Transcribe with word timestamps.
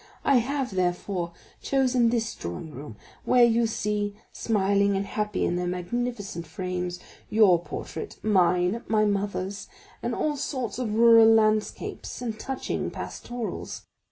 I 0.25 0.37
have, 0.37 0.71
therefore, 0.73 1.31
chosen 1.61 2.09
this 2.09 2.33
drawing 2.33 2.71
room, 2.71 2.95
where 3.23 3.43
you 3.43 3.67
see, 3.67 4.15
smiling 4.33 4.95
and 4.97 5.05
happy 5.05 5.45
in 5.45 5.57
their 5.57 5.67
magnificent 5.67 6.47
frames, 6.47 6.99
your 7.29 7.61
portrait, 7.61 8.15
mine, 8.23 8.81
my 8.87 9.05
mother's, 9.05 9.67
and 10.01 10.15
all 10.15 10.37
sorts 10.37 10.79
of 10.79 10.95
rural 10.95 11.29
landscapes 11.31 12.19
and 12.19 12.39
touching 12.39 12.89
pastorals. 12.89 13.83